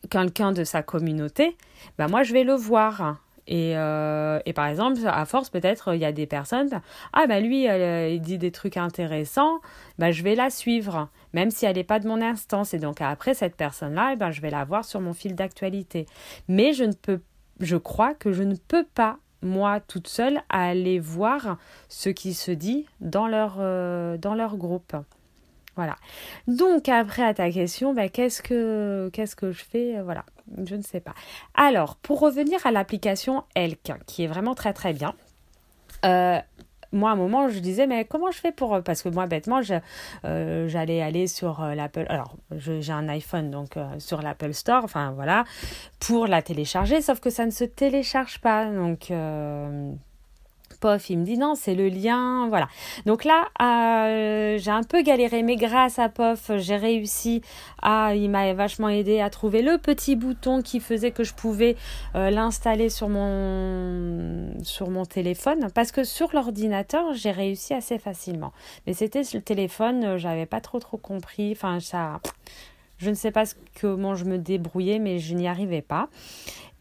quelqu'un 0.09 0.53
de 0.53 0.63
sa 0.63 0.81
communauté, 0.81 1.57
ben 1.97 2.07
moi 2.07 2.23
je 2.23 2.31
vais 2.31 2.45
le 2.45 2.53
voir. 2.53 3.17
Et, 3.47 3.77
euh, 3.77 4.39
et 4.45 4.53
par 4.53 4.67
exemple, 4.67 4.99
à 5.05 5.25
force, 5.25 5.49
peut-être, 5.49 5.93
il 5.93 6.01
y 6.01 6.05
a 6.05 6.11
des 6.11 6.25
personnes, 6.25 6.69
ah 7.13 7.27
ben 7.27 7.43
lui, 7.43 7.69
euh, 7.69 8.09
il 8.09 8.21
dit 8.21 8.37
des 8.37 8.51
trucs 8.51 8.77
intéressants, 8.77 9.59
ben 9.99 10.11
je 10.11 10.23
vais 10.23 10.35
la 10.35 10.49
suivre, 10.49 11.09
même 11.33 11.51
si 11.51 11.65
elle 11.65 11.75
n'est 11.75 11.83
pas 11.83 11.99
de 11.99 12.07
mon 12.07 12.21
instance. 12.21 12.73
Et 12.73 12.79
donc 12.79 13.01
après, 13.01 13.33
cette 13.33 13.55
personne-là, 13.55 14.11
eh 14.13 14.15
ben, 14.15 14.31
je 14.31 14.41
vais 14.41 14.49
la 14.49 14.65
voir 14.65 14.83
sur 14.83 14.99
mon 14.99 15.13
fil 15.13 15.35
d'actualité. 15.35 16.07
Mais 16.47 16.73
je 16.73 16.83
ne 16.85 16.93
peux, 16.93 17.21
je 17.59 17.77
crois 17.77 18.13
que 18.13 18.31
je 18.33 18.43
ne 18.43 18.55
peux 18.55 18.85
pas, 18.85 19.17
moi, 19.41 19.79
toute 19.79 20.07
seule, 20.07 20.41
aller 20.49 20.99
voir 20.99 21.57
ce 21.87 22.09
qui 22.09 22.33
se 22.33 22.51
dit 22.51 22.87
dans 22.99 23.27
leur, 23.27 23.57
euh, 23.59 24.17
dans 24.17 24.33
leur 24.33 24.57
groupe. 24.57 24.95
Voilà. 25.75 25.95
Donc 26.47 26.89
après 26.89 27.23
à 27.23 27.33
ta 27.33 27.51
question, 27.51 27.93
bah, 27.93 28.09
qu'est-ce 28.09 28.41
que 28.41 29.11
je 29.51 29.63
fais 29.63 30.01
Voilà, 30.01 30.25
je 30.65 30.75
ne 30.75 30.81
sais 30.81 30.99
pas. 30.99 31.13
Alors 31.53 31.95
pour 31.97 32.19
revenir 32.19 32.65
à 32.65 32.71
l'application 32.71 33.43
Elk, 33.55 33.93
qui 34.05 34.23
est 34.23 34.27
vraiment 34.27 34.55
très 34.55 34.73
très 34.73 34.93
bien. 34.93 35.13
Euh, 36.05 36.39
moi, 36.91 37.09
à 37.09 37.13
un 37.13 37.17
moment, 37.17 37.49
je 37.49 37.59
disais, 37.59 37.87
mais 37.87 38.05
comment 38.05 38.31
je 38.31 38.37
fais 38.37 38.51
pour... 38.53 38.81
Parce 38.83 39.01
que 39.01 39.09
moi, 39.09 39.27
bêtement, 39.27 39.59
euh, 40.23 40.67
j'allais 40.69 41.01
aller 41.01 41.27
sur 41.27 41.61
euh, 41.61 41.75
l'Apple... 41.75 42.05
Alors, 42.07 42.37
j'ai 42.55 42.91
un 42.91 43.09
iPhone, 43.09 43.51
donc 43.51 43.77
sur 43.97 44.21
l'Apple 44.21 44.53
Store, 44.53 44.83
enfin 44.83 45.11
voilà, 45.11 45.43
pour 45.99 46.27
la 46.27 46.41
télécharger, 46.41 47.01
sauf 47.01 47.19
que 47.19 47.29
ça 47.29 47.45
ne 47.45 47.51
se 47.51 47.65
télécharge 47.65 48.39
pas. 48.39 48.65
Donc, 48.65 49.11
Il 51.09 51.19
me 51.19 51.25
dit 51.25 51.37
non, 51.37 51.55
c'est 51.55 51.75
le 51.75 51.89
lien, 51.89 52.47
voilà. 52.49 52.67
Donc 53.05 53.23
là, 53.25 53.47
euh, 53.61 54.57
j'ai 54.57 54.71
un 54.71 54.83
peu 54.83 55.01
galéré, 55.01 55.43
mais 55.43 55.55
grâce 55.55 55.99
à 55.99 56.09
POF, 56.09 56.51
j'ai 56.57 56.75
réussi 56.75 57.41
à, 57.81 58.15
il 58.15 58.29
m'a 58.29 58.53
vachement 58.53 58.89
aidé 58.89 59.19
à 59.19 59.29
trouver 59.29 59.61
le 59.61 59.77
petit 59.77 60.15
bouton 60.15 60.61
qui 60.61 60.79
faisait 60.79 61.11
que 61.11 61.23
je 61.23 61.33
pouvais 61.33 61.75
euh, 62.15 62.29
l'installer 62.29 62.89
sur 62.89 63.09
mon, 63.09 64.53
sur 64.63 64.89
mon 64.89 65.05
téléphone, 65.05 65.67
parce 65.73 65.91
que 65.91 66.03
sur 66.03 66.29
l'ordinateur, 66.33 67.13
j'ai 67.13 67.31
réussi 67.31 67.73
assez 67.73 67.97
facilement. 67.97 68.53
Mais 68.85 68.93
c'était 68.93 69.23
le 69.33 69.41
téléphone, 69.41 70.03
euh, 70.03 70.17
j'avais 70.17 70.45
pas 70.45 70.61
trop 70.61 70.79
trop 70.79 70.97
compris, 70.97 71.51
enfin 71.51 71.79
ça, 71.79 72.19
je 72.97 73.09
ne 73.09 73.15
sais 73.15 73.31
pas 73.31 73.45
comment 73.81 74.15
je 74.15 74.25
me 74.25 74.37
débrouillais, 74.37 74.99
mais 74.99 75.19
je 75.19 75.33
n'y 75.33 75.47
arrivais 75.47 75.81
pas. 75.81 76.09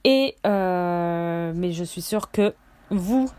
Et 0.06 0.36
mais 0.44 1.72
je 1.72 1.82
suis 1.82 2.02
sûre 2.02 2.30
que 2.30 2.54
vous 2.90 3.30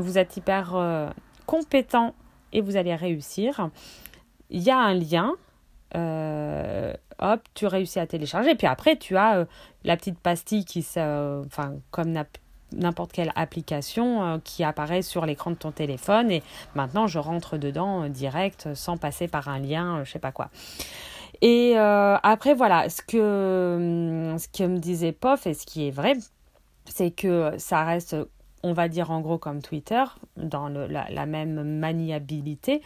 vous 0.00 0.18
êtes 0.18 0.36
hyper 0.36 0.74
euh, 0.74 1.08
compétent 1.46 2.14
et 2.52 2.60
vous 2.60 2.76
allez 2.76 2.94
réussir. 2.94 3.70
Il 4.50 4.62
y 4.62 4.70
a 4.70 4.78
un 4.78 4.94
lien. 4.94 5.34
Euh, 5.96 6.92
hop, 7.18 7.40
tu 7.54 7.66
réussis 7.66 8.00
à 8.00 8.06
télécharger. 8.06 8.54
Puis 8.54 8.66
après, 8.66 8.96
tu 8.96 9.16
as 9.16 9.38
euh, 9.38 9.44
la 9.84 9.96
petite 9.96 10.18
pastille 10.18 10.64
qui, 10.64 10.84
enfin, 10.96 11.74
comme 11.90 12.12
n'importe 12.72 13.12
quelle 13.12 13.32
application 13.36 14.40
qui 14.42 14.64
apparaît 14.64 15.02
sur 15.02 15.26
l'écran 15.26 15.52
de 15.52 15.56
ton 15.56 15.70
téléphone. 15.70 16.30
Et 16.30 16.42
maintenant, 16.74 17.06
je 17.06 17.18
rentre 17.18 17.56
dedans 17.56 18.08
direct 18.08 18.74
sans 18.74 18.96
passer 18.96 19.28
par 19.28 19.48
un 19.48 19.58
lien, 19.58 20.02
je 20.04 20.10
sais 20.10 20.18
pas 20.18 20.32
quoi. 20.32 20.50
Et 21.40 21.76
après, 21.76 22.54
voilà, 22.54 22.88
ce 22.88 23.02
que, 23.02 24.36
ce 24.38 24.48
que 24.48 24.64
me 24.64 24.78
disait 24.78 25.12
POF 25.12 25.46
et 25.46 25.54
ce 25.54 25.66
qui 25.66 25.86
est 25.86 25.92
vrai, 25.92 26.14
c'est 26.86 27.10
que 27.10 27.52
ça 27.58 27.84
reste 27.84 28.16
on 28.64 28.72
va 28.72 28.88
dire 28.88 29.10
en 29.10 29.20
gros 29.20 29.38
comme 29.38 29.60
Twitter, 29.62 30.02
dans 30.36 30.68
la, 30.68 31.26
même 31.26 31.78
maniabilité, 31.78 32.82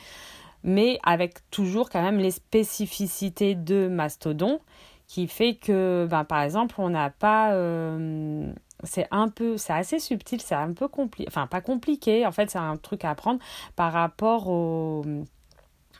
mais 0.64 0.98
avec 1.04 1.48
toujours 1.50 1.88
quand 1.88 2.02
même 2.02 2.18
les 2.18 2.32
spécificités 2.32 3.54
de 3.54 3.88
Mastodon, 3.88 4.60
qui 5.06 5.28
fait 5.28 5.54
que, 5.54 6.06
ben, 6.10 6.24
par 6.24 6.42
exemple, 6.42 6.74
on 6.78 6.90
n'a 6.90 7.10
pas... 7.10 7.52
Euh, 7.54 8.52
c'est 8.82 9.06
un 9.10 9.28
peu, 9.28 9.56
c'est 9.56 9.72
assez 9.72 10.00
subtil, 10.00 10.40
c'est 10.40 10.54
un 10.54 10.72
peu 10.72 10.88
compliqué, 10.88 11.28
enfin 11.28 11.46
pas 11.46 11.60
compliqué, 11.60 12.24
en 12.24 12.30
fait 12.30 12.48
c'est 12.48 12.58
un 12.58 12.76
truc 12.76 13.04
à 13.04 13.10
apprendre 13.10 13.40
par 13.74 13.92
rapport 13.92 14.48
au, 14.48 15.04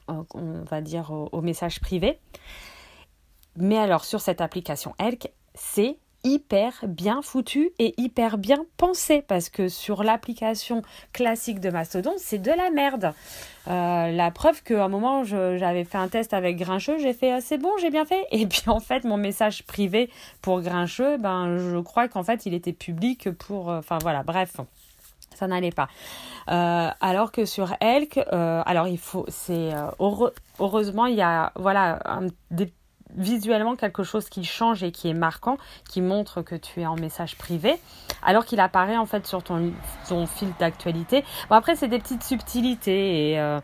on 0.07 0.63
va 0.65 0.81
dire, 0.81 1.11
au, 1.11 1.29
au 1.33 1.41
message 1.41 1.81
privé. 1.81 2.21
Mais 3.57 3.79
alors 3.79 4.05
sur 4.05 4.21
cette 4.21 4.41
application 4.41 4.95
Elk, 5.01 5.33
c'est 5.55 5.99
hyper 6.25 6.73
bien 6.87 7.23
foutu 7.23 7.71
et 7.79 7.95
hyper 7.97 8.39
bien 8.39 8.65
pensé 8.77 9.23
parce 9.27 9.49
que 9.49 9.69
sur 9.69 10.03
l'application 10.03 10.83
classique 11.13 11.61
de 11.61 11.71
Mastodon, 11.71 12.15
c'est 12.19 12.39
de 12.39 12.51
la 12.51 12.71
merde. 12.71 13.13
Euh, 13.69 14.11
la 14.11 14.31
preuve 14.31 14.63
qu'à 14.63 14.85
un 14.85 14.89
moment, 14.89 15.25
j'avais 15.25 15.85
fait 15.85 15.99
un 15.99 16.09
test 16.09 16.33
avec 16.33 16.57
Grincheux, 16.57 16.99
j'ai 16.99 17.13
fait 17.13 17.35
euh, 17.35 17.39
c'est 17.43 17.59
bon, 17.59 17.71
j'ai 17.81 17.91
bien 17.91 18.05
fait. 18.05 18.27
Et 18.31 18.47
puis 18.47 18.63
en 18.67 18.81
fait, 18.81 19.05
mon 19.05 19.17
message 19.17 19.65
privé 19.65 20.11
pour 20.43 20.61
Grincheux, 20.61 21.19
ben, 21.19 21.59
je 21.59 21.79
crois 21.79 22.09
qu'en 22.09 22.23
fait, 22.23 22.47
il 22.47 22.55
était 22.55 22.73
public 22.73 23.31
pour. 23.31 23.71
Euh, 23.71 23.79
enfin 23.79 23.99
voilà, 24.01 24.23
bref 24.23 24.57
ça 25.35 25.47
n'allait 25.47 25.71
pas. 25.71 25.89
alors 26.49 27.31
que 27.31 27.45
sur 27.45 27.73
Elk, 27.81 28.19
alors 28.33 28.89
il 28.89 28.99
faut, 28.99 29.25
c'est 29.29 29.71
heureusement 30.59 31.07
il 31.07 31.15
y 31.15 31.23
a 31.23 31.53
voilà 31.55 32.01
un, 32.07 32.27
des 32.51 32.73
visuellement 33.17 33.75
quelque 33.75 34.03
chose 34.03 34.29
qui 34.29 34.45
change 34.45 34.83
et 34.83 34.93
qui 34.93 35.09
est 35.09 35.15
marquant, 35.15 35.57
qui 35.89 36.01
montre 36.01 36.43
que 36.43 36.55
tu 36.55 36.81
es 36.81 36.87
en 36.87 36.97
message 36.97 37.37
privé, 37.37 37.77
alors 38.23 38.45
qu'il 38.45 38.61
apparaît 38.61 38.97
en 38.97 39.07
fait 39.07 39.27
sur 39.27 39.43
ton, 39.43 39.73
ton 40.09 40.27
fil 40.27 40.49
d'actualité. 40.59 41.25
Bon 41.49 41.57
après 41.57 41.75
c'est 41.75 41.89
des 41.89 41.99
petites 41.99 42.23
subtilités 42.23 43.31
et 43.31 43.41
euh, 43.41 43.61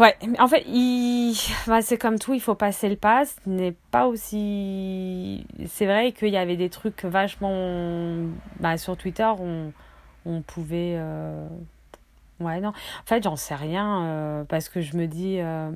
ouais, 0.00 0.16
en 0.38 0.48
fait 0.48 0.64
il... 0.66 1.36
bah, 1.66 1.80
c'est 1.80 1.96
comme 1.96 2.18
tout, 2.18 2.34
il 2.34 2.40
faut 2.40 2.54
passer 2.54 2.88
le 2.88 2.96
pas. 2.96 3.24
Ce 3.24 3.48
n'est 3.48 3.76
pas 3.90 4.06
aussi, 4.06 5.46
c'est 5.66 5.86
vrai 5.86 6.12
qu'il 6.12 6.30
y 6.30 6.36
avait 6.36 6.56
des 6.56 6.70
trucs 6.70 7.04
vachement, 7.04 8.26
bah, 8.60 8.76
sur 8.78 8.96
Twitter 8.96 9.30
on, 9.38 9.72
on 10.26 10.42
pouvait, 10.42 10.96
euh... 10.98 11.46
ouais 12.40 12.60
non, 12.60 12.70
en 12.70 13.06
fait 13.06 13.22
j'en 13.22 13.36
sais 13.36 13.54
rien 13.54 14.02
euh, 14.02 14.44
parce 14.44 14.68
que 14.68 14.80
je 14.80 14.96
me 14.96 15.06
dis 15.06 15.38
euh, 15.40 15.70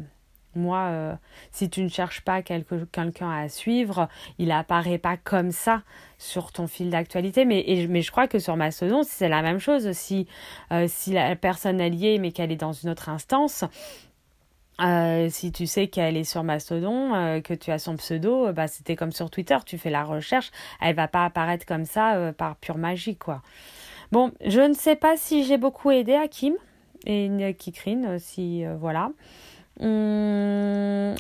moi, 0.55 0.87
euh, 0.89 1.15
si 1.53 1.71
tu 1.71 1.83
ne 1.83 1.89
cherches 1.89 2.23
pas 2.23 2.43
quelqu'un 2.43 3.31
à 3.31 3.49
suivre, 3.49 4.09
il 4.39 4.51
apparaît 4.51 4.99
pas 4.99 5.17
comme 5.17 5.53
ça 5.53 5.83
sur 6.19 6.53
ton 6.53 6.67
fil 6.67 6.91
d'actualité. 6.91 7.45
Mais, 7.45 7.65
je 8.03 8.11
crois 8.11 8.27
que 8.27 8.39
sur 8.39 8.57
Mastodon, 8.57 9.03
c'est 9.05 9.29
la 9.29 9.43
même 9.43 9.61
chose. 9.61 9.93
Si, 9.93 10.27
euh, 10.73 10.87
si 10.89 11.13
la 11.13 11.37
personne 11.37 11.81
est 11.81 11.91
liée, 11.91 12.19
mais 12.19 12.33
qu'elle 12.33 12.51
est 12.51 12.57
dans 12.57 12.73
une 12.73 12.91
autre 12.91 13.09
instance, 13.09 13.65
euh, 14.81 15.29
si 15.31 15.53
tu 15.53 15.67
sais 15.67 15.87
qu'elle 15.87 16.17
est 16.17 16.25
sur 16.25 16.43
Mastodon, 16.43 17.41
que 17.43 17.55
tu 17.55 17.71
as 17.71 17.79
son 17.79 17.97
pseudo, 17.97 18.53
bah, 18.53 18.67
c'était 18.67 18.97
comme 18.97 19.13
sur 19.13 19.31
Twitter, 19.31 19.59
tu 19.65 19.79
fais 19.79 19.91
la 19.91 20.05
recherche, 20.05 20.51
elle 20.81 20.97
va 20.97 21.07
pas 21.07 21.25
apparaître 21.25 21.67
comme 21.67 21.85
ça 21.85 22.33
par 22.37 22.57
pure 22.57 22.79
magie, 22.79 23.17
quoi. 23.17 23.43
Bon, 24.11 24.33
je 24.45 24.61
ne 24.61 24.73
sais 24.73 24.97
pas 24.97 25.17
si 25.17 25.45
j'ai 25.45 25.59
beaucoup 25.59 25.93
aidé 25.93 26.15
Hakim 26.15 26.55
et 27.07 27.55
Kikrine, 27.57 28.19
si 28.19 28.65
voilà. 28.81 29.11
Hum, 29.81 31.15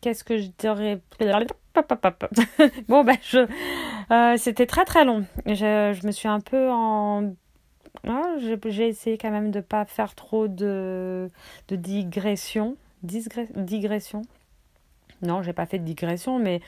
qu'est-ce 0.00 0.24
que 0.24 0.38
je 0.38 0.48
dirais? 0.58 1.00
Bon, 2.88 3.04
ben, 3.04 3.16
je, 3.22 3.46
euh, 4.10 4.36
c'était 4.38 4.66
très 4.66 4.84
très 4.84 5.04
long. 5.04 5.24
Je, 5.46 5.96
je, 6.00 6.06
me 6.06 6.12
suis 6.12 6.28
un 6.28 6.40
peu 6.40 6.70
en. 6.70 7.34
Ah, 8.06 8.36
j'ai 8.38 8.88
essayé 8.88 9.18
quand 9.18 9.30
même 9.30 9.50
de 9.50 9.58
ne 9.58 9.62
pas 9.62 9.84
faire 9.84 10.14
trop 10.14 10.48
de, 10.48 11.30
de 11.68 11.76
digression. 11.76 12.76
digression. 13.02 14.22
Non, 15.22 15.42
j'ai 15.42 15.52
pas 15.52 15.66
fait 15.66 15.78
de 15.78 15.84
digression, 15.84 16.38
mais 16.38 16.60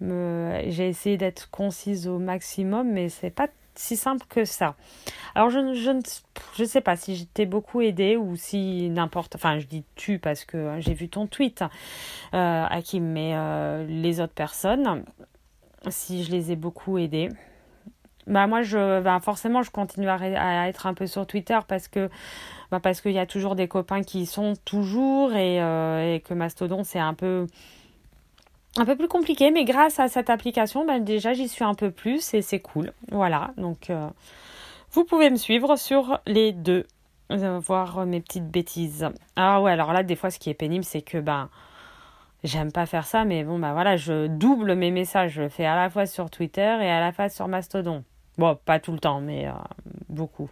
j'ai 0.00 0.88
essayé 0.88 1.16
d'être 1.16 1.50
concise 1.50 2.08
au 2.08 2.18
maximum, 2.18 2.90
mais 2.90 3.08
c'est 3.08 3.30
pas 3.30 3.48
si 3.80 3.96
simple 3.96 4.26
que 4.28 4.44
ça. 4.44 4.74
Alors, 5.34 5.50
je, 5.50 5.60
ne 5.60 6.64
sais 6.66 6.80
pas 6.80 6.96
si 6.96 7.16
j'étais 7.16 7.46
beaucoup 7.46 7.80
aidée 7.80 8.16
ou 8.16 8.36
si 8.36 8.90
n'importe. 8.90 9.36
Enfin, 9.36 9.58
je 9.58 9.66
dis 9.66 9.84
tu 9.96 10.18
parce 10.18 10.44
que 10.44 10.76
j'ai 10.78 10.94
vu 10.94 11.08
ton 11.08 11.26
tweet, 11.26 11.62
euh, 12.34 12.66
Hakim, 12.68 13.04
mais 13.04 13.32
euh, 13.34 13.86
les 13.86 14.20
autres 14.20 14.34
personnes, 14.34 15.04
si 15.88 16.24
je 16.24 16.30
les 16.30 16.52
ai 16.52 16.56
beaucoup 16.56 16.98
aidées. 16.98 17.30
Bah 18.26 18.46
moi 18.46 18.62
je 18.62 19.00
bah 19.00 19.18
forcément 19.18 19.62
je 19.62 19.70
continue 19.70 20.08
à, 20.08 20.68
être 20.68 20.86
un 20.86 20.94
peu 20.94 21.06
sur 21.06 21.26
Twitter 21.26 21.58
parce 21.66 21.88
que 21.88 22.10
bah 22.70 22.78
parce 22.78 23.00
qu'il 23.00 23.12
y 23.12 23.18
a 23.18 23.26
toujours 23.26 23.56
des 23.56 23.66
copains 23.66 24.02
qui 24.02 24.20
y 24.20 24.26
sont 24.26 24.52
toujours 24.64 25.32
et, 25.34 25.60
euh, 25.60 26.14
et 26.14 26.20
que 26.20 26.34
Mastodon 26.34 26.84
c'est 26.84 27.00
un 27.00 27.14
peu 27.14 27.46
un 28.76 28.84
peu 28.84 28.96
plus 28.96 29.08
compliqué, 29.08 29.50
mais 29.50 29.64
grâce 29.64 29.98
à 29.98 30.08
cette 30.08 30.30
application, 30.30 30.86
ben 30.86 31.02
déjà 31.02 31.32
j'y 31.32 31.48
suis 31.48 31.64
un 31.64 31.74
peu 31.74 31.90
plus 31.90 32.34
et 32.34 32.42
c'est 32.42 32.60
cool. 32.60 32.92
Voilà, 33.10 33.50
donc 33.56 33.90
euh, 33.90 34.08
vous 34.92 35.04
pouvez 35.04 35.30
me 35.30 35.36
suivre 35.36 35.76
sur 35.76 36.20
les 36.26 36.52
deux, 36.52 36.86
euh, 37.30 37.58
voir 37.58 38.06
mes 38.06 38.20
petites 38.20 38.48
bêtises. 38.48 39.08
Ah 39.36 39.60
ouais, 39.60 39.72
alors 39.72 39.92
là, 39.92 40.02
des 40.02 40.16
fois, 40.16 40.30
ce 40.30 40.38
qui 40.38 40.50
est 40.50 40.54
pénible, 40.54 40.84
c'est 40.84 41.02
que 41.02 41.18
ben 41.18 41.48
j'aime 42.44 42.72
pas 42.72 42.86
faire 42.86 43.06
ça, 43.06 43.24
mais 43.24 43.44
bon, 43.44 43.58
ben 43.58 43.72
voilà, 43.72 43.96
je 43.96 44.26
double 44.26 44.74
mes 44.74 44.90
messages. 44.90 45.32
Je 45.32 45.42
le 45.42 45.48
fais 45.48 45.66
à 45.66 45.76
la 45.76 45.90
fois 45.90 46.06
sur 46.06 46.30
Twitter 46.30 46.78
et 46.80 46.90
à 46.90 47.00
la 47.00 47.12
fois 47.12 47.28
sur 47.28 47.48
Mastodon. 47.48 48.04
Bon, 48.38 48.56
pas 48.64 48.78
tout 48.78 48.92
le 48.92 48.98
temps, 48.98 49.20
mais 49.20 49.46
euh, 49.46 49.52
beaucoup. 50.08 50.48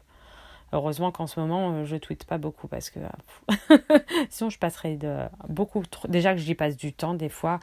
Heureusement 0.72 1.10
qu'en 1.10 1.26
ce 1.26 1.40
moment, 1.40 1.84
je 1.84 1.96
tweete 1.96 2.24
pas 2.24 2.38
beaucoup 2.38 2.68
parce 2.68 2.90
que 2.90 3.00
sinon 4.30 4.50
je 4.50 4.58
passerais 4.58 4.96
de 4.96 5.18
beaucoup 5.48 5.82
trop. 5.90 6.08
Déjà 6.08 6.34
que 6.34 6.40
j'y 6.40 6.54
passe 6.54 6.76
du 6.76 6.92
temps 6.92 7.14
des 7.14 7.28
fois. 7.28 7.60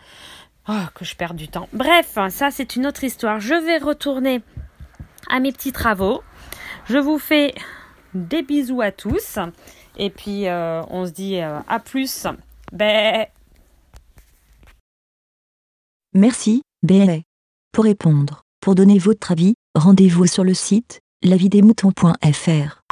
Oh, 0.67 0.73
que 0.95 1.05
je 1.05 1.15
perds 1.15 1.35
du 1.35 1.47
temps. 1.47 1.69
Bref, 1.73 2.17
ça 2.29 2.49
c'est 2.51 2.75
une 2.75 2.87
autre 2.87 3.03
histoire. 3.03 3.39
Je 3.39 3.53
vais 3.53 3.77
retourner 3.77 4.41
à 5.29 5.39
mes 5.39 5.51
petits 5.51 5.71
travaux. 5.71 6.23
Je 6.85 6.97
vous 6.97 7.19
fais 7.19 7.53
des 8.15 8.41
bisous 8.41 8.81
à 8.81 8.91
tous. 8.91 9.37
Et 9.97 10.09
puis 10.09 10.47
euh, 10.47 10.81
on 10.89 11.05
se 11.05 11.11
dit 11.11 11.39
euh, 11.39 11.59
à 11.67 11.79
plus. 11.79 12.27
Merci, 16.13 16.61
Bé. 16.81 17.23
Pour 17.71 17.83
répondre, 17.83 18.43
pour 18.61 18.75
donner 18.75 18.97
votre 18.97 19.31
avis, 19.31 19.55
rendez-vous 19.75 20.27
sur 20.27 20.43
le 20.43 20.53
site 20.53 20.99
lavidemouton.fr. 21.23 22.84